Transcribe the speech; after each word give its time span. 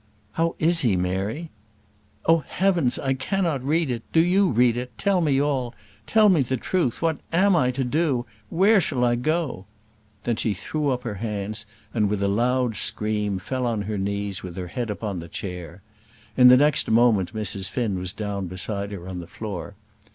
"How 0.31 0.55
is 0.57 0.79
he, 0.79 0.95
Mary?" 0.97 1.51
"Oh, 2.25 2.39
heavens! 2.39 2.97
I 2.97 3.13
cannot 3.13 3.63
read 3.63 3.91
it. 3.91 4.01
Do 4.11 4.19
you 4.19 4.49
read 4.49 4.75
it. 4.75 4.89
Tell 4.97 5.21
me 5.21 5.39
all. 5.39 5.75
Tell 6.07 6.27
me 6.27 6.41
the 6.41 6.57
truth. 6.57 7.03
What 7.03 7.19
am 7.31 7.55
I 7.55 7.69
to 7.69 7.83
do? 7.83 8.25
Where 8.49 8.81
shall 8.81 9.03
I 9.03 9.13
go?" 9.13 9.67
Then 10.23 10.37
she 10.37 10.55
threw 10.55 10.89
up 10.89 11.03
her 11.03 11.13
hands, 11.21 11.67
and 11.93 12.09
with 12.09 12.23
a 12.23 12.27
loud 12.27 12.77
scream 12.77 13.37
fell 13.37 13.67
on 13.67 13.83
her 13.83 13.99
knees 13.99 14.41
with 14.41 14.55
her 14.55 14.69
head 14.69 14.89
upon 14.89 15.19
the 15.19 15.27
chair. 15.29 15.83
In 16.35 16.47
the 16.47 16.57
next 16.57 16.89
moment 16.89 17.35
Mrs. 17.35 17.69
Finn 17.69 17.99
was 17.99 18.11
down 18.11 18.47
beside 18.47 18.91
her 18.91 19.07
on 19.07 19.19
the 19.19 19.27
floor. 19.27 19.75